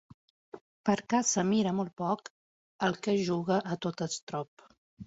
[0.89, 2.33] Per casa mira molt poc
[2.89, 4.71] el qui juga a tot estrop.